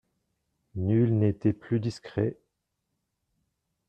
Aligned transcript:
Nul 0.73 1.13
n'était 1.19 1.53
plus 1.53 1.79
discret. 1.79 2.35